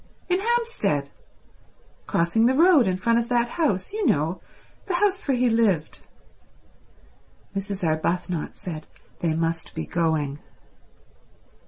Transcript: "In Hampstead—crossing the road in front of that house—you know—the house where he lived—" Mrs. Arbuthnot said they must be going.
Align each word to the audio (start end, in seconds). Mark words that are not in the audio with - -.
"In 0.29 0.39
Hampstead—crossing 0.39 2.47
the 2.47 2.55
road 2.55 2.87
in 2.87 2.97
front 2.97 3.19
of 3.19 3.29
that 3.29 3.49
house—you 3.49 4.03
know—the 4.07 4.95
house 4.95 5.27
where 5.27 5.37
he 5.37 5.47
lived—" 5.47 5.99
Mrs. 7.55 7.83
Arbuthnot 7.87 8.57
said 8.57 8.87
they 9.19 9.35
must 9.35 9.75
be 9.75 9.85
going. 9.85 10.39